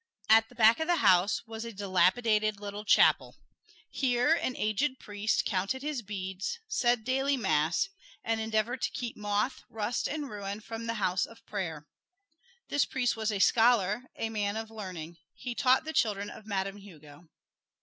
At 0.29 0.49
the 0.49 0.55
back 0.55 0.79
of 0.79 0.87
the 0.87 0.95
house 0.95 1.45
was 1.45 1.63
a 1.63 1.71
dilapidated 1.71 2.59
little 2.59 2.83
chapel. 2.83 3.37
Here 3.91 4.33
an 4.33 4.55
aged 4.55 4.97
priest 4.97 5.45
counted 5.45 5.83
his 5.83 6.01
beads, 6.01 6.57
said 6.67 7.03
daily 7.03 7.37
mass, 7.37 7.87
and 8.23 8.41
endeavored 8.41 8.81
to 8.81 8.89
keep 8.89 9.15
moth, 9.15 9.63
rust 9.69 10.07
and 10.07 10.27
ruin 10.27 10.59
from 10.59 10.87
the 10.87 10.95
house 10.95 11.27
of 11.27 11.45
prayer. 11.45 11.85
This 12.67 12.83
priest 12.83 13.15
was 13.15 13.31
a 13.31 13.37
scholar, 13.37 14.05
a 14.15 14.29
man 14.29 14.57
of 14.57 14.71
learning: 14.71 15.17
he 15.35 15.53
taught 15.53 15.83
the 15.83 15.93
children 15.93 16.31
of 16.31 16.47
Madame 16.47 16.77
Hugo. 16.77 17.27